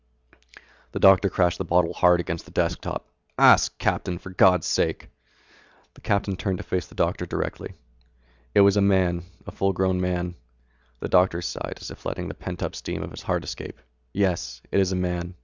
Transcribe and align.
The 0.93 0.99
doctor 0.99 1.29
crashed 1.29 1.59
the 1.59 1.63
bottle 1.63 1.93
hard 1.93 2.19
against 2.19 2.45
the 2.45 2.49
desk 2.51 2.81
top. 2.81 3.05
"Ask 3.37 3.71
it, 3.73 3.77
Captain, 3.77 4.17
for 4.17 4.31
God's 4.31 4.65
sake!!" 4.65 5.09
The 5.93 6.01
captain 6.01 6.35
turned 6.35 6.57
to 6.57 6.63
face 6.63 6.87
the 6.87 6.95
doctor 6.95 7.27
directly. 7.27 7.75
"It 8.55 8.61
was 8.61 8.75
a 8.77 8.81
man, 8.81 9.25
a 9.45 9.51
full 9.51 9.73
grown 9.73 10.01
man." 10.01 10.33
The 11.01 11.07
doctor 11.07 11.39
sighed 11.43 11.77
as 11.79 11.91
if 11.91 12.03
letting 12.03 12.29
the 12.29 12.33
pent 12.33 12.63
up 12.63 12.73
steam 12.73 13.03
of 13.03 13.11
his 13.11 13.21
heart 13.21 13.43
escape. 13.43 13.77
"Yes, 14.11 14.63
it 14.71 14.79
is 14.79 14.91
a 14.91 14.95
man. 14.95 15.35